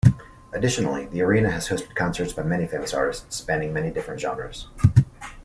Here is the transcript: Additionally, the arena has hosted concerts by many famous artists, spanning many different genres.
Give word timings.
Additionally, 0.51 1.05
the 1.05 1.21
arena 1.21 1.51
has 1.51 1.69
hosted 1.69 1.93
concerts 1.93 2.33
by 2.33 2.41
many 2.41 2.65
famous 2.65 2.91
artists, 2.91 3.35
spanning 3.35 3.71
many 3.71 3.91
different 3.91 4.19
genres. 4.19 4.67